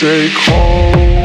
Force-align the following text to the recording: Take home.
Take 0.00 0.32
home. 0.32 1.23